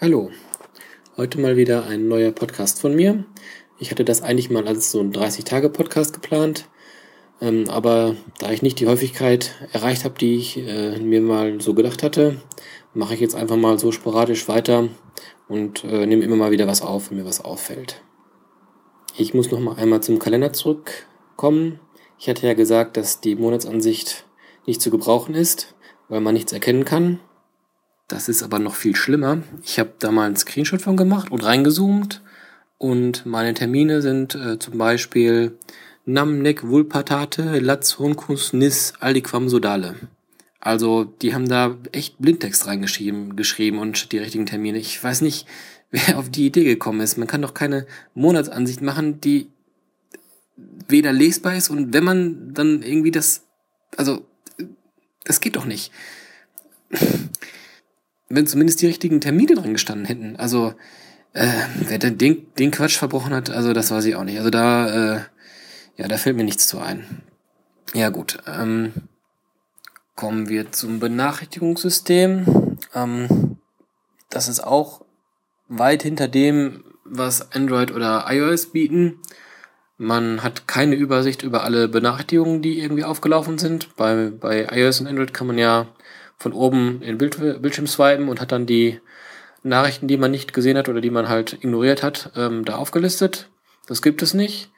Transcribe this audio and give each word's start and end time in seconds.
Hallo, 0.00 0.30
heute 1.16 1.40
mal 1.40 1.56
wieder 1.56 1.86
ein 1.86 2.08
neuer 2.08 2.32
Podcast 2.32 2.80
von 2.80 2.96
mir. 2.96 3.24
Ich 3.78 3.92
hatte 3.92 4.04
das 4.04 4.20
eigentlich 4.20 4.50
mal 4.50 4.66
als 4.66 4.90
so 4.90 4.98
ein 4.98 5.12
30-Tage-Podcast 5.12 6.12
geplant, 6.12 6.66
ähm, 7.40 7.68
aber 7.68 8.16
da 8.40 8.50
ich 8.50 8.62
nicht 8.62 8.80
die 8.80 8.88
Häufigkeit 8.88 9.52
erreicht 9.72 10.04
habe, 10.04 10.18
die 10.18 10.34
ich 10.36 10.58
äh, 10.58 10.98
mir 10.98 11.20
mal 11.20 11.60
so 11.60 11.74
gedacht 11.74 12.02
hatte, 12.02 12.40
mache 12.94 13.14
ich 13.14 13.20
jetzt 13.20 13.36
einfach 13.36 13.56
mal 13.56 13.78
so 13.78 13.92
sporadisch 13.92 14.48
weiter 14.48 14.88
und 15.46 15.84
äh, 15.84 16.04
nehme 16.04 16.24
immer 16.24 16.36
mal 16.36 16.50
wieder 16.50 16.66
was 16.66 16.82
auf, 16.82 17.10
wenn 17.10 17.18
mir 17.18 17.24
was 17.26 17.44
auffällt. 17.44 18.02
Ich 19.16 19.34
muss 19.34 19.52
noch 19.52 19.60
mal 19.60 19.76
einmal 19.76 20.02
zum 20.02 20.18
Kalender 20.18 20.52
zurückkommen. 20.52 21.78
Ich 22.18 22.28
hatte 22.28 22.46
ja 22.46 22.54
gesagt, 22.54 22.96
dass 22.96 23.20
die 23.20 23.36
Monatsansicht 23.36 24.24
nicht 24.66 24.80
zu 24.82 24.90
gebrauchen 24.90 25.36
ist, 25.36 25.74
weil 26.08 26.20
man 26.20 26.34
nichts 26.34 26.52
erkennen 26.52 26.84
kann. 26.84 27.20
Das 28.12 28.28
ist 28.28 28.42
aber 28.42 28.58
noch 28.58 28.74
viel 28.74 28.94
schlimmer. 28.94 29.38
Ich 29.64 29.78
habe 29.78 29.94
da 29.98 30.12
mal 30.12 30.26
einen 30.26 30.36
Screenshot 30.36 30.82
von 30.82 30.98
gemacht 30.98 31.32
und 31.32 31.42
reingezoomt 31.42 32.20
und 32.76 33.24
meine 33.24 33.54
Termine 33.54 34.02
sind 34.02 34.34
äh, 34.34 34.58
zum 34.58 34.76
Beispiel 34.76 35.56
Namnek 36.04 36.68
Vulpatate 36.68 37.58
Latz 37.58 37.98
Honkus 37.98 38.52
Nis 38.52 38.92
Aldiquam 39.00 39.48
Sodale. 39.48 39.94
Also 40.60 41.04
die 41.04 41.32
haben 41.32 41.48
da 41.48 41.78
echt 41.92 42.18
Blindtext 42.18 42.66
reingeschrieben 42.66 43.34
geschrieben 43.34 43.78
und 43.78 44.12
die 44.12 44.18
richtigen 44.18 44.44
Termine. 44.44 44.76
Ich 44.76 45.02
weiß 45.02 45.22
nicht, 45.22 45.46
wer 45.90 46.18
auf 46.18 46.28
die 46.28 46.44
Idee 46.44 46.64
gekommen 46.64 47.00
ist. 47.00 47.16
Man 47.16 47.28
kann 47.28 47.40
doch 47.40 47.54
keine 47.54 47.86
Monatsansicht 48.12 48.82
machen, 48.82 49.22
die 49.22 49.48
weder 50.86 51.14
lesbar 51.14 51.56
ist 51.56 51.70
und 51.70 51.94
wenn 51.94 52.04
man 52.04 52.52
dann 52.52 52.82
irgendwie 52.82 53.10
das, 53.10 53.44
also 53.96 54.26
das 55.24 55.40
geht 55.40 55.56
doch 55.56 55.64
nicht 55.64 55.90
wenn 58.32 58.46
zumindest 58.46 58.80
die 58.80 58.86
richtigen 58.86 59.20
Termine 59.20 59.54
dran 59.54 59.74
gestanden 59.74 60.06
hätten. 60.06 60.36
Also, 60.36 60.72
äh, 61.34 61.46
wer 61.86 61.98
denn 61.98 62.16
den, 62.16 62.46
den 62.58 62.70
Quatsch 62.70 62.96
verbrochen 62.96 63.34
hat, 63.34 63.50
also 63.50 63.74
das 63.74 63.90
weiß 63.90 64.06
ich 64.06 64.16
auch 64.16 64.24
nicht. 64.24 64.38
Also 64.38 64.48
da, 64.48 65.16
äh, 65.16 65.20
ja, 65.96 66.08
da 66.08 66.16
fällt 66.16 66.36
mir 66.36 66.44
nichts 66.44 66.66
zu 66.66 66.80
ein. 66.80 67.22
Ja 67.92 68.08
gut, 68.08 68.38
ähm, 68.46 68.94
kommen 70.16 70.48
wir 70.48 70.72
zum 70.72 70.98
Benachrichtigungssystem. 70.98 72.78
Ähm, 72.94 73.58
das 74.30 74.48
ist 74.48 74.60
auch 74.60 75.04
weit 75.68 76.02
hinter 76.02 76.26
dem, 76.26 76.84
was 77.04 77.52
Android 77.52 77.92
oder 77.92 78.24
iOS 78.28 78.72
bieten. 78.72 79.20
Man 79.98 80.42
hat 80.42 80.66
keine 80.66 80.94
Übersicht 80.94 81.42
über 81.42 81.64
alle 81.64 81.86
Benachrichtigungen, 81.86 82.62
die 82.62 82.80
irgendwie 82.80 83.04
aufgelaufen 83.04 83.58
sind. 83.58 83.94
Bei, 83.96 84.30
bei 84.30 84.68
iOS 84.72 85.00
und 85.00 85.06
Android 85.06 85.34
kann 85.34 85.48
man 85.48 85.58
ja 85.58 85.86
von 86.42 86.52
oben 86.52 87.00
in 87.02 87.18
Bild, 87.18 87.38
Bildschirm 87.62 87.86
swipen 87.86 88.28
und 88.28 88.40
hat 88.40 88.52
dann 88.52 88.66
die 88.66 89.00
Nachrichten, 89.62 90.08
die 90.08 90.16
man 90.16 90.30
nicht 90.30 90.52
gesehen 90.52 90.76
hat 90.76 90.88
oder 90.88 91.00
die 91.00 91.10
man 91.10 91.28
halt 91.28 91.54
ignoriert 91.54 92.02
hat, 92.02 92.32
ähm, 92.36 92.64
da 92.64 92.76
aufgelistet. 92.76 93.48
Das 93.86 94.02
gibt 94.02 94.22
es 94.22 94.34
nicht. 94.34 94.70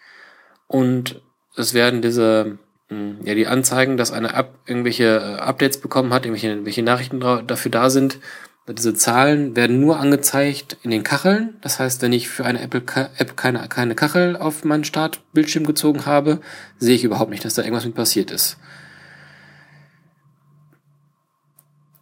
Und 0.66 1.22
es 1.56 1.74
werden 1.74 2.02
diese, 2.02 2.58
hm, 2.88 3.18
ja, 3.24 3.34
die 3.34 3.46
Anzeigen, 3.46 3.96
dass 3.96 4.12
eine 4.12 4.34
App 4.34 4.58
irgendwelche 4.66 5.04
äh, 5.04 5.40
Updates 5.40 5.80
bekommen 5.80 6.12
hat, 6.12 6.24
irgendwelche, 6.24 6.48
irgendwelche 6.48 6.82
Nachrichten 6.82 7.20
dafür 7.20 7.70
da 7.70 7.90
sind. 7.90 8.18
Diese 8.66 8.94
Zahlen 8.94 9.56
werden 9.56 9.78
nur 9.78 10.00
angezeigt 10.00 10.78
in 10.82 10.90
den 10.90 11.02
Kacheln. 11.02 11.58
Das 11.60 11.78
heißt, 11.78 12.00
wenn 12.00 12.14
ich 12.14 12.30
für 12.30 12.46
eine 12.46 12.62
Apple-App 12.62 13.36
keine, 13.36 13.68
keine 13.68 13.94
Kachel 13.94 14.36
auf 14.36 14.64
meinen 14.64 14.84
Startbildschirm 14.84 15.66
gezogen 15.66 16.06
habe, 16.06 16.40
sehe 16.78 16.94
ich 16.94 17.04
überhaupt 17.04 17.30
nicht, 17.30 17.44
dass 17.44 17.54
da 17.54 17.62
irgendwas 17.62 17.84
mit 17.84 17.94
passiert 17.94 18.30
ist. 18.30 18.56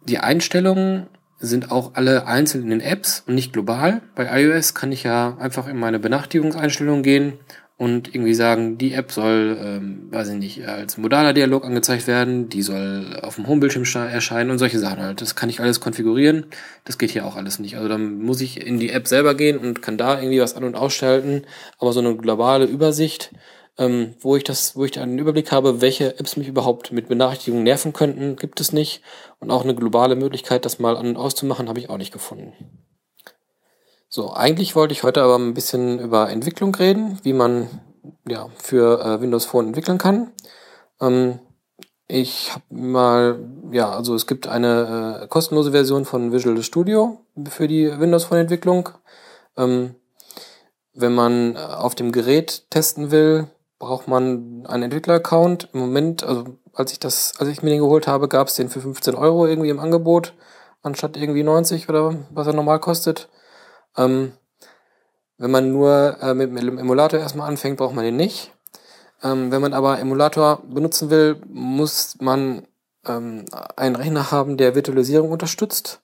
Die 0.05 0.19
Einstellungen 0.19 1.07
sind 1.39 1.71
auch 1.71 1.91
alle 1.95 2.25
einzeln 2.27 2.63
in 2.63 2.69
den 2.69 2.81
Apps 2.81 3.23
und 3.27 3.35
nicht 3.35 3.53
global. 3.53 4.01
Bei 4.15 4.41
iOS 4.41 4.73
kann 4.73 4.91
ich 4.91 5.03
ja 5.03 5.37
einfach 5.39 5.67
in 5.67 5.77
meine 5.77 5.99
Benachrichtigungseinstellungen 5.99 7.03
gehen 7.03 7.33
und 7.77 8.13
irgendwie 8.13 8.33
sagen, 8.33 8.77
die 8.77 8.93
App 8.93 9.11
soll, 9.11 9.57
ähm, 9.61 10.07
weiß 10.11 10.29
ich 10.29 10.35
nicht, 10.35 10.67
als 10.67 10.97
modaler 10.97 11.33
Dialog 11.33 11.65
angezeigt 11.65 12.07
werden, 12.07 12.47
die 12.47 12.61
soll 12.61 13.19
auf 13.21 13.35
dem 13.35 13.47
Homebildschirm 13.47 13.83
erscheinen 14.07 14.51
und 14.51 14.57
solche 14.57 14.79
Sachen 14.79 15.01
halt. 15.01 15.21
Das 15.21 15.35
kann 15.35 15.49
ich 15.49 15.59
alles 15.59 15.79
konfigurieren. 15.79 16.45
Das 16.85 16.97
geht 16.97 17.11
hier 17.11 17.25
auch 17.25 17.35
alles 17.35 17.59
nicht. 17.59 17.75
Also 17.75 17.89
dann 17.89 18.19
muss 18.19 18.41
ich 18.41 18.65
in 18.65 18.79
die 18.79 18.91
App 18.91 19.07
selber 19.07 19.35
gehen 19.35 19.57
und 19.57 19.81
kann 19.81 19.97
da 19.97 20.19
irgendwie 20.19 20.39
was 20.39 20.55
an- 20.55 20.63
und 20.63 20.75
ausschalten. 20.75 21.43
Aber 21.79 21.93
so 21.93 21.99
eine 21.99 22.15
globale 22.15 22.65
Übersicht 22.65 23.31
ähm, 23.77 24.15
wo 24.19 24.35
ich 24.35 24.43
das, 24.43 24.75
wo 24.75 24.85
ich 24.85 24.99
einen 24.99 25.17
Überblick 25.17 25.51
habe, 25.51 25.81
welche 25.81 26.19
Apps 26.19 26.37
mich 26.37 26.47
überhaupt 26.47 26.91
mit 26.91 27.07
Benachrichtigungen 27.07 27.63
nerven 27.63 27.93
könnten, 27.93 28.35
gibt 28.35 28.61
es 28.61 28.71
nicht. 28.71 29.01
Und 29.39 29.51
auch 29.51 29.63
eine 29.63 29.75
globale 29.75 30.15
Möglichkeit, 30.15 30.65
das 30.65 30.79
mal 30.79 30.95
an 30.95 31.07
und 31.07 31.17
auszumachen, 31.17 31.69
habe 31.69 31.79
ich 31.79 31.89
auch 31.89 31.97
nicht 31.97 32.13
gefunden. 32.13 32.53
So, 34.09 34.31
eigentlich 34.31 34.75
wollte 34.75 34.93
ich 34.93 35.03
heute 35.03 35.23
aber 35.23 35.37
ein 35.37 35.55
bisschen 35.55 35.99
über 35.99 36.29
Entwicklung 36.29 36.75
reden, 36.75 37.19
wie 37.23 37.33
man 37.33 37.67
ja 38.27 38.49
für 38.57 39.01
äh, 39.01 39.21
Windows 39.21 39.45
Phone 39.45 39.67
entwickeln 39.67 39.97
kann. 39.97 40.31
Ähm, 41.01 41.39
ich 42.07 42.51
habe 42.51 42.65
mal, 42.69 43.39
ja, 43.71 43.89
also 43.89 44.13
es 44.13 44.27
gibt 44.27 44.47
eine 44.47 45.21
äh, 45.23 45.27
kostenlose 45.27 45.71
Version 45.71 46.05
von 46.05 46.31
Visual 46.31 46.61
Studio 46.61 47.21
für 47.49 47.67
die 47.67 47.99
Windows 47.99 48.25
Phone 48.25 48.37
Entwicklung. 48.37 48.89
Ähm, 49.57 49.95
wenn 50.93 51.15
man 51.15 51.55
äh, 51.55 51.59
auf 51.59 51.95
dem 51.95 52.11
Gerät 52.11 52.69
testen 52.69 53.09
will, 53.09 53.47
braucht 53.83 54.07
man 54.07 54.65
einen 54.67 54.83
Entwickler-Account. 54.83 55.69
Im 55.73 55.81
Moment, 55.81 56.23
also 56.23 56.45
als 56.73 56.93
ich 56.93 56.99
das, 56.99 57.33
als 57.39 57.49
ich 57.49 57.61
mir 57.61 57.71
den 57.71 57.81
geholt 57.81 58.07
habe, 58.07 58.29
gab 58.29 58.47
es 58.47 58.55
den 58.55 58.69
für 58.69 58.79
15 58.79 59.13
Euro 59.13 59.45
irgendwie 59.45 59.69
im 59.69 59.79
Angebot, 59.79 60.33
anstatt 60.81 61.17
irgendwie 61.17 61.43
90 61.43 61.89
oder 61.89 62.15
was 62.31 62.47
er 62.47 62.53
normal 62.53 62.79
kostet. 62.79 63.29
Ähm, 63.97 64.33
wenn 65.37 65.51
man 65.51 65.71
nur 65.71 66.17
äh, 66.21 66.33
mit 66.33 66.57
dem 66.57 66.77
Emulator 66.77 67.19
erstmal 67.19 67.49
anfängt, 67.49 67.77
braucht 67.77 67.93
man 67.93 68.05
den 68.05 68.15
nicht. 68.15 68.53
Ähm, 69.21 69.51
wenn 69.51 69.61
man 69.61 69.73
aber 69.73 69.99
Emulator 69.99 70.61
benutzen 70.65 71.09
will, 71.09 71.41
muss 71.47 72.15
man 72.21 72.65
ähm, 73.05 73.45
einen 73.75 73.97
Rechner 73.97 74.31
haben, 74.31 74.55
der 74.55 74.75
Virtualisierung 74.75 75.31
unterstützt. 75.31 76.01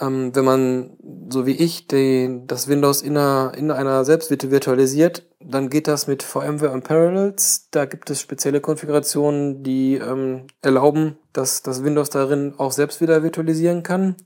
Ähm, 0.00 0.34
wenn 0.34 0.44
man, 0.44 0.96
so 1.30 1.46
wie 1.46 1.56
ich, 1.56 1.86
den, 1.86 2.46
das 2.46 2.68
Windows 2.68 3.02
in 3.02 3.16
einer, 3.16 3.52
in 3.56 3.70
einer 3.70 4.04
selbst 4.04 4.30
virtualisiert, 4.30 5.26
dann 5.40 5.70
geht 5.70 5.88
das 5.88 6.06
mit 6.06 6.22
VMware 6.22 6.72
und 6.72 6.84
Parallels. 6.84 7.68
Da 7.70 7.86
gibt 7.86 8.10
es 8.10 8.20
spezielle 8.20 8.60
Konfigurationen, 8.60 9.62
die 9.62 9.94
ähm, 9.94 10.48
erlauben, 10.60 11.18
dass 11.32 11.62
das 11.62 11.82
Windows 11.82 12.10
darin 12.10 12.54
auch 12.58 12.72
selbst 12.72 13.00
wieder 13.00 13.22
virtualisieren 13.22 13.82
kann. 13.82 14.16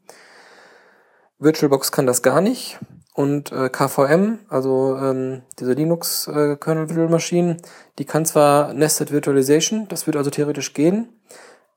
VirtualBox 1.38 1.92
kann 1.92 2.06
das 2.06 2.22
gar 2.22 2.40
nicht. 2.40 2.78
Und 3.14 3.52
äh, 3.52 3.68
KVM, 3.68 4.38
also 4.48 4.96
ähm, 4.96 5.42
diese 5.58 5.72
Linux 5.72 6.26
äh, 6.28 6.56
die 7.98 8.04
kann 8.04 8.24
zwar 8.24 8.72
Nested 8.72 9.12
Virtualization, 9.12 9.88
das 9.88 10.06
wird 10.06 10.16
also 10.16 10.30
theoretisch 10.30 10.74
gehen, 10.74 11.08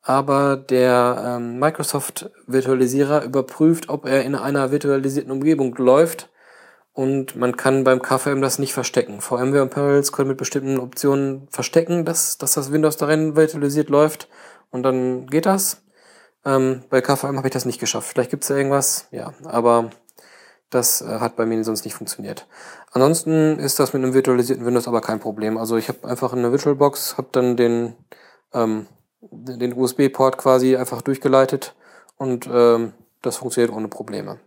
aber 0.03 0.57
der 0.57 1.23
ähm, 1.25 1.59
Microsoft 1.59 2.29
Virtualisierer 2.45 3.23
überprüft, 3.23 3.89
ob 3.89 4.05
er 4.05 4.23
in 4.23 4.35
einer 4.35 4.71
virtualisierten 4.71 5.31
Umgebung 5.31 5.75
läuft 5.77 6.29
und 6.91 7.35
man 7.35 7.57
kann 7.57 7.83
beim 7.83 8.01
KVM 8.01 8.41
das 8.41 8.59
nicht 8.59 8.73
verstecken. 8.73 9.21
VMware 9.21 9.63
und 9.63 9.71
Parallels 9.71 10.11
können 10.11 10.29
mit 10.29 10.37
bestimmten 10.37 10.79
Optionen 10.79 11.47
verstecken, 11.49 12.05
dass, 12.05 12.37
dass 12.37 12.53
das 12.53 12.71
Windows 12.71 12.97
darin 12.97 13.35
virtualisiert 13.35 13.89
läuft 13.89 14.27
und 14.71 14.83
dann 14.83 15.27
geht 15.27 15.45
das. 15.45 15.81
Ähm, 16.45 16.83
bei 16.89 16.99
KVM 17.01 17.37
habe 17.37 17.47
ich 17.47 17.53
das 17.53 17.65
nicht 17.65 17.79
geschafft. 17.79 18.09
Vielleicht 18.09 18.29
gibt 18.29 18.43
es 18.43 18.49
da 18.49 18.57
irgendwas, 18.57 19.07
ja, 19.11 19.33
aber 19.45 19.89
das 20.69 21.01
äh, 21.01 21.19
hat 21.19 21.37
bei 21.37 21.45
mir 21.45 21.63
sonst 21.63 21.85
nicht 21.85 21.95
funktioniert. 21.95 22.45
Ansonsten 22.91 23.57
ist 23.57 23.79
das 23.79 23.93
mit 23.93 24.03
einem 24.03 24.13
virtualisierten 24.13 24.65
Windows 24.65 24.87
aber 24.87 24.99
kein 24.99 25.21
Problem. 25.21 25.57
Also 25.57 25.77
ich 25.77 25.87
habe 25.87 26.05
einfach 26.07 26.33
eine 26.33 26.51
VirtualBox, 26.51 27.17
habe 27.17 27.29
dann 27.31 27.55
den 27.55 27.95
ähm, 28.53 28.87
den 29.31 29.73
USB-Port 29.73 30.37
quasi 30.37 30.75
einfach 30.75 31.01
durchgeleitet 31.01 31.75
und 32.17 32.47
ähm, 32.51 32.93
das 33.21 33.37
funktioniert 33.37 33.73
ohne 33.73 33.87
Probleme. 33.87 34.39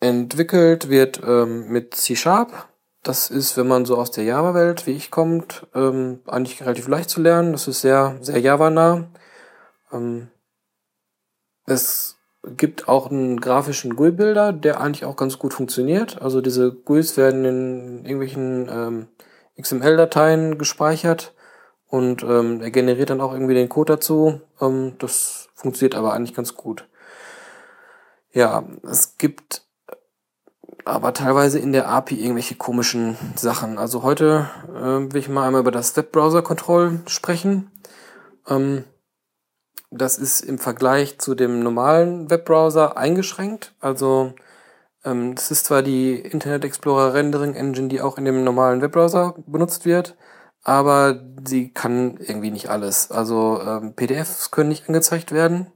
Entwickelt 0.00 0.88
wird 0.88 1.20
ähm, 1.24 1.68
mit 1.68 1.94
C-Sharp. 1.94 2.68
Das 3.02 3.30
ist, 3.30 3.56
wenn 3.56 3.68
man 3.68 3.84
so 3.84 3.96
aus 3.96 4.10
der 4.10 4.24
Java-Welt 4.24 4.86
wie 4.86 4.92
ich 4.92 5.10
kommt, 5.10 5.66
ähm, 5.74 6.20
eigentlich 6.26 6.60
relativ 6.60 6.88
leicht 6.88 7.10
zu 7.10 7.20
lernen. 7.20 7.52
Das 7.52 7.68
ist 7.68 7.80
sehr, 7.80 8.18
sehr 8.20 8.40
Java-nah. 8.40 9.08
Ähm, 9.92 10.28
es 11.66 12.18
gibt 12.56 12.88
auch 12.88 13.10
einen 13.10 13.40
grafischen 13.40 13.94
GUI-Bilder, 13.94 14.52
der 14.52 14.80
eigentlich 14.80 15.04
auch 15.04 15.16
ganz 15.16 15.38
gut 15.38 15.54
funktioniert. 15.54 16.20
Also 16.20 16.40
diese 16.40 16.72
GUIs 16.72 17.16
werden 17.16 17.44
in 17.44 18.04
irgendwelchen 18.04 18.68
ähm, 18.68 19.08
XML-Dateien 19.60 20.58
gespeichert 20.58 21.34
und 21.92 22.22
ähm, 22.22 22.62
er 22.62 22.70
generiert 22.70 23.10
dann 23.10 23.20
auch 23.20 23.34
irgendwie 23.34 23.52
den 23.52 23.68
Code 23.68 23.92
dazu. 23.92 24.40
Ähm, 24.62 24.94
das 24.98 25.50
funktioniert 25.54 25.94
aber 25.94 26.14
eigentlich 26.14 26.34
ganz 26.34 26.54
gut. 26.54 26.88
Ja, 28.32 28.64
es 28.82 29.18
gibt 29.18 29.66
aber 30.86 31.12
teilweise 31.12 31.58
in 31.58 31.72
der 31.72 31.90
API 31.90 32.14
irgendwelche 32.14 32.54
komischen 32.54 33.18
Sachen. 33.36 33.76
Also 33.76 34.02
heute 34.02 34.48
äh, 34.70 35.12
will 35.12 35.18
ich 35.18 35.28
mal 35.28 35.46
einmal 35.46 35.60
über 35.60 35.70
das 35.70 35.94
Webbrowser 35.94 36.40
Control 36.40 37.00
sprechen. 37.08 37.70
Ähm, 38.48 38.84
das 39.90 40.16
ist 40.16 40.40
im 40.40 40.58
Vergleich 40.58 41.18
zu 41.18 41.34
dem 41.34 41.62
normalen 41.62 42.30
Webbrowser 42.30 42.96
eingeschränkt. 42.96 43.74
Also 43.80 44.32
ähm, 45.04 45.34
das 45.34 45.50
ist 45.50 45.66
zwar 45.66 45.82
die 45.82 46.14
Internet 46.14 46.64
Explorer 46.64 47.12
Rendering 47.12 47.54
Engine, 47.54 47.88
die 47.88 48.00
auch 48.00 48.16
in 48.16 48.24
dem 48.24 48.44
normalen 48.44 48.80
Webbrowser 48.80 49.34
benutzt 49.46 49.84
wird, 49.84 50.16
aber 50.62 51.20
sie 51.44 51.72
kann 51.72 52.16
irgendwie 52.18 52.50
nicht 52.50 52.68
alles. 52.70 53.10
Also 53.10 53.60
ähm, 53.60 53.94
PDFs 53.94 54.50
können 54.50 54.68
nicht 54.68 54.88
angezeigt 54.88 55.32
werden 55.32 55.72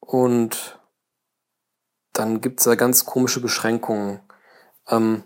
und 0.00 0.78
dann 2.12 2.40
gibt's 2.40 2.64
da 2.64 2.74
ganz 2.74 3.04
komische 3.04 3.40
Beschränkungen. 3.40 4.20
Ähm, 4.88 5.24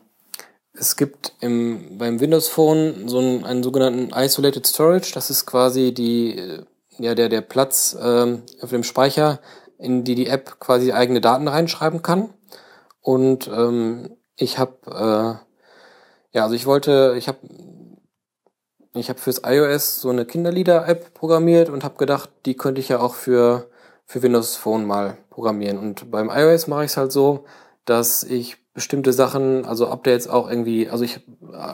es 0.72 0.96
gibt 0.96 1.32
im, 1.40 1.98
beim 1.98 2.20
Windows 2.20 2.48
Phone 2.48 3.08
so 3.08 3.18
einen, 3.18 3.44
einen 3.44 3.62
sogenannten 3.62 4.10
Isolated 4.14 4.66
Storage. 4.66 5.12
Das 5.12 5.30
ist 5.30 5.44
quasi 5.46 5.92
die, 5.92 6.38
äh, 6.38 6.64
ja, 6.98 7.14
der, 7.14 7.28
der 7.28 7.40
Platz 7.40 7.96
ähm, 8.00 8.42
auf 8.60 8.70
dem 8.70 8.84
Speicher, 8.84 9.40
in 9.78 10.04
die 10.04 10.14
die 10.14 10.26
App 10.28 10.60
quasi 10.60 10.92
eigene 10.92 11.20
Daten 11.20 11.48
reinschreiben 11.48 12.02
kann. 12.02 12.32
Und 13.00 13.48
ähm, 13.48 14.16
ich 14.36 14.58
habe, 14.58 14.76
äh, 14.86 16.36
ja, 16.36 16.44
also 16.44 16.54
ich 16.54 16.66
wollte, 16.66 17.14
ich 17.18 17.28
habe 17.28 17.38
ich 18.98 19.08
habe 19.08 19.18
fürs 19.18 19.42
iOS 19.44 20.00
so 20.00 20.10
eine 20.10 20.24
Kinderlieder-App 20.24 21.14
programmiert 21.14 21.68
und 21.68 21.84
habe 21.84 21.96
gedacht, 21.96 22.30
die 22.46 22.56
könnte 22.56 22.80
ich 22.80 22.88
ja 22.88 23.00
auch 23.00 23.14
für, 23.14 23.68
für 24.06 24.22
Windows 24.22 24.56
Phone 24.56 24.84
mal 24.84 25.16
programmieren. 25.30 25.78
Und 25.78 26.10
beim 26.10 26.30
iOS 26.30 26.66
mache 26.66 26.84
ich 26.84 26.90
es 26.90 26.96
halt 26.96 27.12
so, 27.12 27.44
dass 27.84 28.22
ich 28.24 28.56
bestimmte 28.74 29.12
Sachen, 29.12 29.64
also 29.64 29.88
Updates 29.88 30.28
auch 30.28 30.48
irgendwie, 30.48 30.88
also 30.88 31.04
ich 31.04 31.20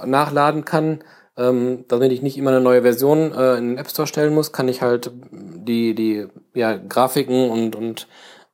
nachladen 0.06 0.64
kann, 0.64 1.04
ähm, 1.36 1.84
damit 1.88 2.12
ich 2.12 2.22
nicht 2.22 2.38
immer 2.38 2.50
eine 2.50 2.60
neue 2.60 2.82
Version 2.82 3.32
äh, 3.32 3.56
in 3.56 3.70
den 3.70 3.78
App 3.78 3.90
Store 3.90 4.06
stellen 4.06 4.34
muss, 4.34 4.52
kann 4.52 4.68
ich 4.68 4.82
halt 4.82 5.10
die, 5.32 5.94
die 5.94 6.26
ja, 6.54 6.76
Grafiken 6.76 7.50
und, 7.50 7.76
und, 7.76 8.06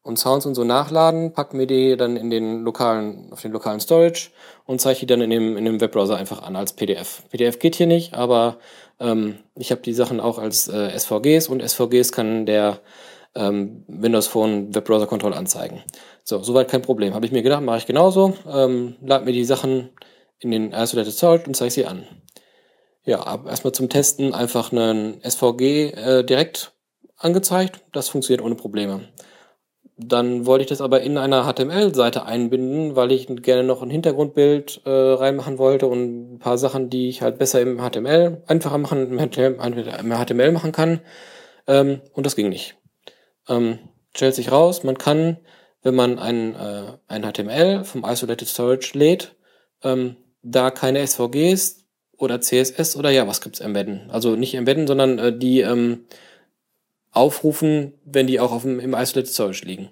und 0.02 0.18
Sounds 0.18 0.46
und 0.46 0.54
so 0.54 0.64
nachladen, 0.64 1.32
pack 1.32 1.52
mir 1.52 1.66
die 1.66 1.96
dann 1.96 2.16
in 2.16 2.30
den 2.30 2.62
lokalen, 2.62 3.32
auf 3.32 3.42
den 3.42 3.52
lokalen 3.52 3.80
Storage 3.80 4.30
und 4.66 4.80
zeige 4.80 5.00
die 5.00 5.06
dann 5.06 5.20
in 5.20 5.30
dem, 5.30 5.56
in 5.56 5.64
dem 5.64 5.80
Webbrowser 5.80 6.16
einfach 6.16 6.42
an 6.42 6.56
als 6.56 6.72
PDF. 6.72 7.22
PDF 7.30 7.58
geht 7.58 7.76
hier 7.76 7.86
nicht, 7.86 8.14
aber 8.14 8.58
ähm, 8.98 9.38
ich 9.56 9.70
habe 9.70 9.82
die 9.82 9.92
Sachen 9.92 10.20
auch 10.20 10.38
als 10.38 10.68
äh, 10.68 10.98
SVGs 10.98 11.48
und 11.48 11.62
SVGs 11.62 12.12
kann 12.12 12.46
der 12.46 12.80
ähm, 13.34 13.84
Windows 13.88 14.26
Phone 14.26 14.74
Webbrowser 14.74 15.06
Control 15.06 15.34
anzeigen. 15.34 15.82
So, 16.24 16.42
soweit 16.42 16.68
kein 16.68 16.82
Problem. 16.82 17.14
Habe 17.14 17.26
ich 17.26 17.32
mir 17.32 17.42
gedacht, 17.42 17.62
mache 17.62 17.78
ich 17.78 17.86
genauso. 17.86 18.34
Ähm, 18.50 18.96
lade 19.02 19.24
mir 19.24 19.32
die 19.32 19.44
Sachen 19.44 19.90
in 20.38 20.50
den 20.50 20.72
Isolated 20.72 21.12
Storage 21.12 21.44
und 21.46 21.54
zeige 21.54 21.70
sie 21.70 21.86
an. 21.86 22.06
Ja, 23.04 23.40
erstmal 23.46 23.72
zum 23.72 23.88
Testen 23.88 24.34
einfach 24.34 24.72
einen 24.72 25.20
SVG 25.22 25.90
äh, 25.90 26.24
direkt 26.24 26.72
angezeigt. 27.16 27.80
Das 27.92 28.08
funktioniert 28.08 28.44
ohne 28.44 28.54
Probleme. 28.54 29.08
Dann 30.02 30.46
wollte 30.46 30.62
ich 30.62 30.68
das 30.68 30.80
aber 30.80 31.02
in 31.02 31.18
einer 31.18 31.44
HTML-Seite 31.44 32.24
einbinden, 32.24 32.96
weil 32.96 33.12
ich 33.12 33.26
gerne 33.42 33.64
noch 33.64 33.82
ein 33.82 33.90
Hintergrundbild 33.90 34.80
äh, 34.84 34.90
reinmachen 34.90 35.58
wollte 35.58 35.86
und 35.86 36.34
ein 36.34 36.38
paar 36.38 36.56
Sachen, 36.56 36.88
die 36.88 37.08
ich 37.08 37.20
halt 37.22 37.38
besser 37.38 37.60
im 37.60 37.78
HTML 37.78 38.42
einfacher 38.46 38.78
machen, 38.78 39.12
im 39.12 39.18
HTML 39.18 40.52
machen 40.52 40.72
kann. 40.72 41.00
Ähm, 41.66 42.00
und 42.12 42.24
das 42.24 42.34
ging 42.34 42.48
nicht. 42.48 42.76
Ähm, 43.48 43.78
stellt 44.16 44.34
sich 44.34 44.50
raus, 44.50 44.84
man 44.84 44.96
kann, 44.96 45.38
wenn 45.82 45.94
man 45.94 46.18
ein, 46.18 46.54
äh, 46.54 46.92
ein 47.06 47.22
HTML 47.22 47.84
vom 47.84 48.04
Isolated 48.04 48.48
Storage 48.48 48.96
lädt, 48.96 49.36
ähm, 49.82 50.16
da 50.42 50.70
keine 50.70 51.06
SVGs 51.06 51.86
oder 52.16 52.40
CSS 52.40 52.96
oder 52.96 53.10
JavaScripts 53.10 53.60
embedden. 53.60 54.08
Also 54.10 54.36
nicht 54.36 54.54
embedden, 54.54 54.86
sondern 54.86 55.18
äh, 55.18 55.36
die 55.36 55.60
ähm, 55.60 56.06
aufrufen, 57.12 57.94
wenn 58.04 58.26
die 58.26 58.40
auch 58.40 58.52
auf 58.52 58.62
dem, 58.62 58.80
im 58.80 58.94
Isolated 58.94 59.32
Storage 59.32 59.64
liegen. 59.64 59.90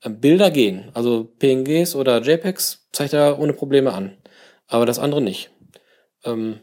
Äh, 0.00 0.10
Bilder 0.10 0.50
gehen, 0.50 0.90
also 0.94 1.24
PNGs 1.38 1.94
oder 1.94 2.20
JPEGs 2.20 2.88
zeigt 2.92 3.12
er 3.12 3.38
ohne 3.38 3.52
Probleme 3.52 3.92
an, 3.92 4.16
aber 4.66 4.86
das 4.86 4.98
andere 4.98 5.22
nicht. 5.22 5.50
Ähm, 6.24 6.60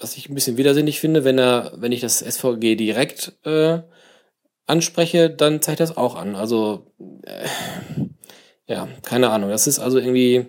was 0.00 0.16
ich 0.16 0.28
ein 0.28 0.34
bisschen 0.34 0.56
widersinnig 0.56 1.00
finde, 1.00 1.24
wenn 1.24 1.38
er, 1.38 1.72
wenn 1.76 1.92
ich 1.92 2.00
das 2.00 2.18
SVG 2.18 2.76
direkt 2.76 3.32
äh, 3.44 3.80
anspreche, 4.66 5.30
dann 5.30 5.62
zeigt 5.62 5.80
das 5.80 5.96
auch 5.96 6.16
an. 6.16 6.34
Also 6.34 6.92
äh, 7.22 7.46
ja, 8.66 8.88
keine 9.02 9.30
Ahnung. 9.30 9.50
Das 9.50 9.66
ist 9.66 9.78
also 9.78 9.98
irgendwie 9.98 10.46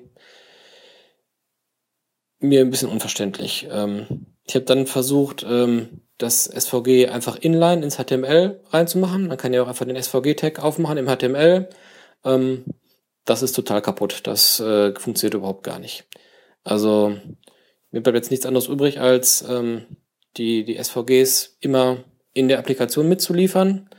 mir 2.39 2.61
ein 2.61 2.69
bisschen 2.69 2.89
unverständlich. 2.89 3.67
Ähm, 3.69 4.27
ich 4.43 4.55
habe 4.55 4.65
dann 4.65 4.87
versucht, 4.87 5.45
ähm, 5.47 6.01
das 6.17 6.45
SVG 6.45 7.09
einfach 7.09 7.37
inline 7.37 7.83
ins 7.83 7.97
HTML 7.97 8.61
reinzumachen. 8.69 9.27
Man 9.27 9.37
kann 9.37 9.53
ja 9.53 9.63
auch 9.63 9.67
einfach 9.67 9.85
den 9.85 10.01
SVG-Tag 10.01 10.63
aufmachen 10.63 10.97
im 10.97 11.07
HTML. 11.07 11.69
Ähm, 12.23 12.65
das 13.25 13.41
ist 13.41 13.53
total 13.53 13.81
kaputt. 13.81 14.21
Das 14.23 14.59
äh, 14.59 14.93
funktioniert 14.97 15.33
überhaupt 15.33 15.63
gar 15.63 15.79
nicht. 15.79 16.05
Also 16.63 17.17
mir 17.91 18.01
bleibt 18.01 18.15
jetzt 18.15 18.31
nichts 18.31 18.45
anderes 18.45 18.67
übrig, 18.67 18.99
als 18.99 19.43
ähm, 19.47 19.85
die, 20.37 20.63
die 20.63 20.81
SVGs 20.81 21.57
immer 21.59 22.03
in 22.33 22.47
der 22.47 22.59
Applikation 22.59 23.09
mitzuliefern. 23.09 23.89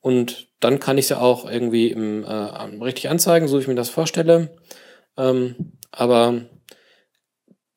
Und 0.00 0.48
dann 0.60 0.80
kann 0.80 0.98
ich 0.98 1.06
sie 1.06 1.18
auch 1.18 1.48
irgendwie 1.50 1.88
im, 1.90 2.24
äh, 2.24 2.28
richtig 2.28 3.08
anzeigen, 3.08 3.48
so 3.48 3.56
wie 3.56 3.62
ich 3.62 3.68
mir 3.68 3.74
das 3.74 3.90
vorstelle. 3.90 4.56
Ähm, 5.16 5.78
aber 5.90 6.42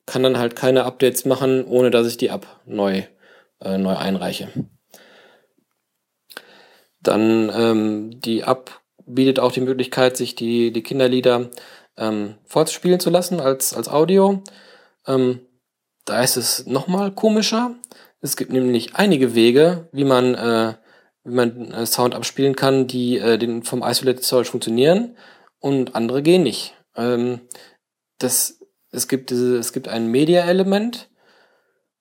kann 0.05 0.23
dann 0.23 0.37
halt 0.37 0.55
keine 0.55 0.85
Updates 0.85 1.25
machen, 1.25 1.65
ohne 1.65 1.91
dass 1.91 2.07
ich 2.07 2.17
die 2.17 2.27
App 2.27 2.47
neu, 2.65 3.03
äh, 3.61 3.77
neu 3.77 3.95
einreiche. 3.95 4.49
Dann 7.01 7.51
ähm, 7.53 8.19
die 8.19 8.41
App 8.41 8.81
bietet 9.05 9.39
auch 9.39 9.51
die 9.51 9.61
Möglichkeit, 9.61 10.17
sich 10.17 10.35
die, 10.35 10.71
die 10.71 10.83
Kinderlieder 10.83 11.49
ähm, 11.95 12.35
vorzuspielen 12.45 12.99
zu 12.99 13.09
lassen 13.09 13.39
als, 13.39 13.73
als 13.73 13.87
Audio. 13.87 14.43
Ähm, 15.05 15.39
da 16.05 16.21
ist 16.21 16.37
es 16.37 16.65
nochmal 16.65 17.11
komischer. 17.11 17.75
Es 18.21 18.35
gibt 18.35 18.51
nämlich 18.51 18.95
einige 18.95 19.35
Wege, 19.35 19.87
wie 19.91 20.03
man, 20.03 20.35
äh, 20.35 20.73
wie 21.23 21.35
man 21.35 21.71
äh, 21.71 21.85
Sound 21.85 22.15
abspielen 22.15 22.55
kann, 22.55 22.87
die 22.87 23.17
äh, 23.17 23.37
den, 23.37 23.63
vom 23.63 23.83
Isolated 23.83 24.23
Storage 24.23 24.51
funktionieren 24.51 25.15
und 25.59 25.95
andere 25.95 26.21
gehen 26.21 26.43
nicht. 26.43 26.73
Ähm, 26.95 27.41
das 28.17 28.57
es 28.91 29.07
gibt 29.07 29.29
diese, 29.29 29.57
es 29.57 29.73
gibt 29.73 29.87
ein 29.87 30.07
Media-Element, 30.07 31.09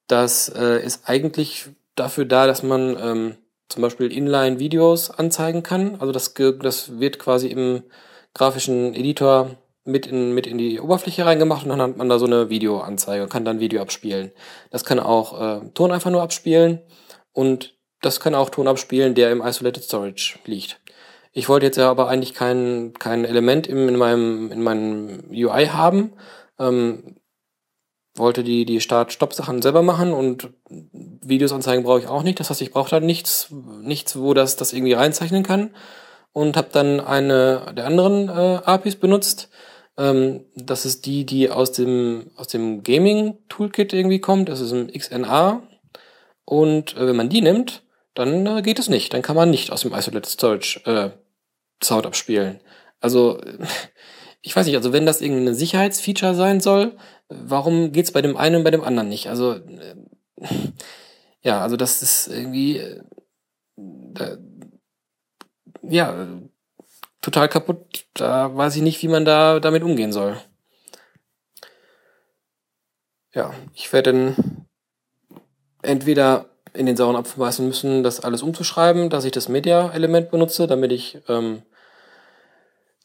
das 0.06 0.48
äh, 0.48 0.84
ist 0.84 1.08
eigentlich 1.08 1.68
dafür 1.94 2.24
da, 2.24 2.46
dass 2.46 2.62
man 2.62 2.96
ähm, 3.00 3.36
zum 3.68 3.82
Beispiel 3.82 4.12
Inline-Videos 4.12 5.10
anzeigen 5.10 5.62
kann. 5.62 5.96
Also 6.00 6.12
das, 6.12 6.34
das 6.34 7.00
wird 7.00 7.18
quasi 7.18 7.48
im 7.48 7.82
grafischen 8.34 8.94
Editor 8.94 9.56
mit 9.84 10.06
in, 10.06 10.32
mit 10.32 10.46
in 10.46 10.58
die 10.58 10.80
Oberfläche 10.80 11.24
reingemacht 11.24 11.64
und 11.64 11.70
dann 11.70 11.80
hat 11.80 11.96
man 11.96 12.08
da 12.08 12.18
so 12.18 12.26
eine 12.26 12.50
Videoanzeige 12.50 13.22
und 13.22 13.30
kann 13.30 13.44
dann 13.44 13.60
Video 13.60 13.80
abspielen. 13.80 14.32
Das 14.70 14.84
kann 14.84 14.98
auch 14.98 15.40
äh, 15.40 15.70
Ton 15.74 15.92
einfach 15.92 16.10
nur 16.10 16.22
abspielen 16.22 16.80
und 17.32 17.76
das 18.02 18.20
kann 18.20 18.34
auch 18.34 18.50
Ton 18.50 18.68
abspielen, 18.68 19.14
der 19.14 19.30
im 19.30 19.40
Isolated 19.40 19.84
Storage 19.84 20.38
liegt. 20.44 20.80
Ich 21.32 21.48
wollte 21.48 21.66
jetzt 21.66 21.76
ja 21.76 21.90
aber 21.90 22.08
eigentlich 22.08 22.34
kein, 22.34 22.94
kein 22.98 23.24
Element 23.24 23.66
im, 23.66 23.88
in, 23.88 23.96
meinem, 23.96 24.50
in 24.50 24.62
meinem 24.62 25.24
UI 25.30 25.66
haben, 25.66 26.12
ähm, 26.58 27.16
wollte 28.18 28.44
die, 28.44 28.64
die 28.64 28.80
Start-Stopp-Sachen 28.80 29.62
selber 29.62 29.82
machen 29.82 30.12
und 30.12 30.50
Videos 30.70 31.52
anzeigen 31.52 31.84
brauche 31.84 32.00
ich 32.00 32.06
auch 32.06 32.22
nicht. 32.22 32.40
Das 32.40 32.50
heißt, 32.50 32.62
ich 32.62 32.72
brauche 32.72 32.90
da 32.90 33.00
nichts, 33.00 33.48
nichts, 33.82 34.18
wo 34.18 34.34
das, 34.34 34.56
das 34.56 34.72
irgendwie 34.72 34.94
reinzeichnen 34.94 35.42
kann. 35.42 35.70
Und 36.32 36.56
habe 36.56 36.68
dann 36.70 37.00
eine 37.00 37.72
der 37.74 37.86
anderen 37.86 38.28
äh, 38.28 38.60
APIs 38.64 38.96
benutzt. 38.96 39.48
Ähm, 39.96 40.44
das 40.54 40.84
ist 40.84 41.06
die, 41.06 41.24
die 41.24 41.50
aus 41.50 41.72
dem, 41.72 42.30
aus 42.36 42.48
dem 42.48 42.82
Gaming-Toolkit 42.82 43.92
irgendwie 43.92 44.20
kommt. 44.20 44.48
Das 44.48 44.60
ist 44.60 44.72
ein 44.72 44.92
XNA. 44.92 45.62
Und 46.44 46.96
äh, 46.96 47.06
wenn 47.06 47.16
man 47.16 47.30
die 47.30 47.40
nimmt, 47.40 47.82
dann 48.14 48.46
äh, 48.46 48.62
geht 48.62 48.78
es 48.78 48.88
nicht. 48.88 49.14
Dann 49.14 49.22
kann 49.22 49.36
man 49.36 49.50
nicht 49.50 49.72
aus 49.72 49.82
dem 49.82 49.94
Isolated 49.94 50.30
Storage 50.30 50.80
äh, 50.84 51.10
Sound 51.82 52.06
abspielen. 52.06 52.60
Also 53.00 53.40
ich 54.46 54.54
weiß 54.54 54.64
nicht, 54.64 54.76
also 54.76 54.92
wenn 54.92 55.06
das 55.06 55.20
irgendeine 55.20 55.56
Sicherheitsfeature 55.56 56.36
sein 56.36 56.60
soll, 56.60 56.96
warum 57.28 57.90
geht's 57.90 58.12
bei 58.12 58.22
dem 58.22 58.36
einen 58.36 58.54
und 58.54 58.64
bei 58.64 58.70
dem 58.70 58.84
anderen 58.84 59.08
nicht? 59.08 59.28
Also 59.28 59.54
äh, 59.54 59.96
ja, 61.42 61.60
also 61.62 61.76
das 61.76 62.00
ist 62.00 62.28
irgendwie 62.28 62.76
äh, 62.76 63.02
da, 63.76 64.38
ja 65.82 66.28
total 67.22 67.48
kaputt. 67.48 68.06
Da 68.14 68.56
weiß 68.56 68.76
ich 68.76 68.82
nicht, 68.82 69.02
wie 69.02 69.08
man 69.08 69.24
da 69.24 69.58
damit 69.58 69.82
umgehen 69.82 70.12
soll. 70.12 70.40
Ja, 73.34 73.52
ich 73.74 73.92
werde 73.92 74.12
dann 74.12 74.66
entweder 75.82 76.50
in 76.72 76.86
den 76.86 76.96
sauren 76.96 77.16
Apfel 77.16 77.40
beißen 77.40 77.66
müssen, 77.66 78.04
das 78.04 78.20
alles 78.20 78.44
umzuschreiben, 78.44 79.10
dass 79.10 79.24
ich 79.24 79.32
das 79.32 79.48
Media-Element 79.48 80.30
benutze, 80.30 80.68
damit 80.68 80.92
ich 80.92 81.18
ähm, 81.26 81.62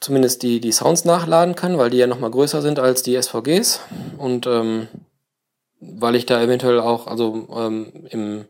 zumindest 0.02 0.44
die, 0.44 0.60
die 0.60 0.74
Sounds 0.74 1.06
nachladen 1.06 1.56
kann, 1.56 1.78
weil 1.78 1.90
die 1.90 1.98
ja 1.98 2.08
nochmal 2.08 2.32
größer 2.32 2.62
sind 2.62 2.80
als 2.80 3.04
die 3.04 3.20
SVGs. 3.22 3.80
Und 4.18 4.46
ähm, 4.48 4.90
weil 5.80 6.16
ich 6.16 6.26
da 6.26 6.42
eventuell 6.42 6.80
auch, 6.80 7.08
also 7.08 7.48
ähm, 7.56 8.08
im 8.10 8.46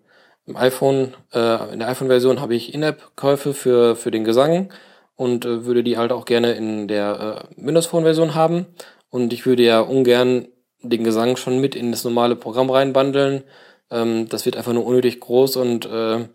im 0.46 0.58
iPhone, 0.58 1.14
äh, 1.34 1.74
in 1.74 1.80
der 1.80 1.90
iPhone-Version 1.90 2.42
habe 2.42 2.56
ich 2.56 2.74
In-App-Käufe 2.74 3.54
für, 3.54 3.96
für 3.96 4.12
den 4.12 4.24
Gesang 4.24 4.70
und 5.16 5.46
äh, 5.46 5.66
würde 5.66 5.84
die 5.84 5.98
halt 5.98 6.12
auch 6.12 6.26
gerne 6.26 6.54
in 6.54 6.88
der 6.88 7.48
äh, 7.58 7.64
Windows 7.66 7.86
Phone-Version 7.86 8.36
haben. 8.36 8.66
Und 9.10 9.34
ich 9.34 9.46
würde 9.46 9.64
ja 9.64 9.82
ungern 9.82 10.48
den 10.82 11.04
Gesang 11.04 11.38
schon 11.38 11.60
mit 11.60 11.76
in 11.76 11.92
das 11.92 12.04
normale 12.04 12.36
Programm 12.36 12.70
reinbandeln. 12.70 13.44
Ähm, 13.92 14.28
das 14.30 14.46
wird 14.46 14.58
einfach 14.58 14.74
nur 14.74 14.86
unnötig 14.86 15.20
groß 15.20 15.58
und 15.58 15.86
äh, 15.86 16.26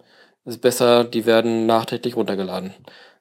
ist 0.45 0.61
besser, 0.61 1.03
die 1.05 1.27
werden 1.27 1.67
nachträglich 1.67 2.17
runtergeladen. 2.17 2.73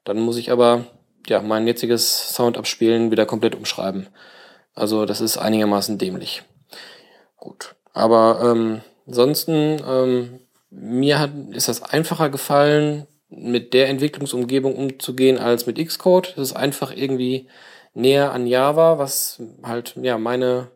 Dann 0.03 0.19
muss 0.19 0.37
ich 0.37 0.51
aber 0.51 0.85
ja 1.29 1.41
mein 1.41 1.67
jetziges 1.67 2.29
Sound 2.33 2.57
abspielen 2.57 3.11
wieder 3.11 3.25
komplett 3.25 3.55
umschreiben. 3.55 4.07
Also 4.73 5.05
das 5.05 5.21
ist 5.21 5.37
einigermaßen 5.37 5.97
dämlich. 5.97 6.43
Gut. 7.37 7.75
Aber 7.93 8.41
ähm, 8.43 8.81
ansonsten, 9.07 9.81
ähm, 9.87 10.39
mir 10.69 11.19
hat, 11.19 11.31
ist 11.51 11.69
das 11.69 11.81
einfacher 11.81 12.29
gefallen, 12.29 13.07
mit 13.29 13.73
der 13.73 13.89
Entwicklungsumgebung 13.89 14.75
umzugehen 14.75 15.37
als 15.37 15.65
mit 15.65 15.77
Xcode. 15.77 16.33
Das 16.35 16.49
ist 16.49 16.55
einfach 16.55 16.95
irgendwie 16.95 17.47
näher 17.93 18.31
an 18.31 18.47
Java, 18.47 18.97
was 18.99 19.41
halt 19.63 19.95
ja 20.01 20.17
meine 20.17 20.67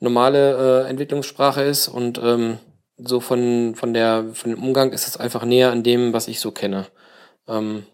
normale 0.00 0.84
äh, 0.84 0.90
Entwicklungssprache 0.90 1.62
ist 1.62 1.88
und 1.88 2.20
ähm, 2.22 2.58
so 2.96 3.20
von 3.20 3.74
von 3.74 3.92
der 3.92 4.26
von 4.32 4.50
dem 4.50 4.62
Umgang 4.62 4.92
ist 4.92 5.06
es 5.08 5.16
einfach 5.16 5.44
näher 5.44 5.70
an 5.70 5.82
dem, 5.82 6.12
was 6.12 6.28
ich 6.28 6.40
so 6.40 6.52
kenne. 6.52 6.86
Ähm, 7.48 7.84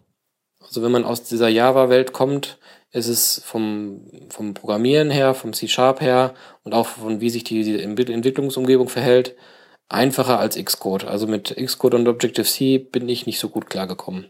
also 0.75 0.83
wenn 0.83 0.91
man 0.91 1.05
aus 1.05 1.23
dieser 1.23 1.47
Java-Welt 1.49 2.13
kommt, 2.13 2.59
ist 2.91 3.07
es 3.07 3.41
vom, 3.45 4.11
vom 4.29 4.55
Programmieren 4.55 5.09
her, 5.09 5.33
vom 5.35 5.53
C-Sharp 5.53 6.01
her 6.01 6.35
und 6.65 6.75
auch 6.75 6.89
von 6.89 7.21
wie 7.21 7.31
sich 7.31 7.45
die, 7.45 7.63
die 7.63 7.81
Entwicklungsumgebung 7.81 8.89
verhält, 8.89 9.37
einfacher 9.89 10.41
als 10.41 10.57
Xcode. 10.57 11.05
Also 11.05 11.29
mit 11.29 11.55
Xcode 11.57 11.95
und 11.95 12.09
Objective-C 12.09 12.79
bin 12.79 13.09
ich 13.09 13.25
nicht 13.25 13.39
so 13.39 13.51
gut 13.51 13.71
klargekommen. 13.71 14.27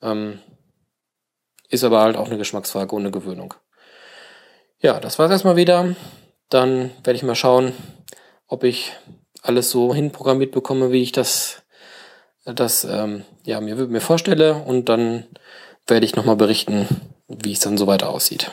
Ähm, 0.00 0.38
ist 1.70 1.82
aber 1.82 2.02
halt 2.02 2.16
auch 2.16 2.28
eine 2.28 2.38
Geschmacksfrage 2.38 2.94
eine 2.94 3.10
Gewöhnung. 3.10 3.54
Ja, 4.80 5.00
das 5.00 5.18
war's 5.18 5.32
erstmal 5.32 5.56
wieder. 5.56 5.96
Dann 6.50 6.92
werde 7.02 7.16
ich 7.16 7.24
mal 7.24 7.34
schauen, 7.34 7.72
ob 8.46 8.62
ich 8.62 8.92
alles 9.42 9.72
so 9.72 9.92
hinprogrammiert 9.92 10.52
bekomme, 10.52 10.92
wie 10.92 11.02
ich 11.02 11.10
das, 11.10 11.64
das 12.44 12.84
ähm, 12.84 13.24
ja, 13.44 13.60
mir, 13.60 13.74
mir 13.74 14.00
vorstelle. 14.00 14.54
Und 14.54 14.88
dann 14.88 15.26
werde 15.86 16.06
ich 16.06 16.16
nochmal 16.16 16.36
berichten, 16.36 16.86
wie 17.28 17.52
es 17.52 17.60
dann 17.60 17.78
so 17.78 17.86
weiter 17.86 18.10
aussieht. 18.10 18.50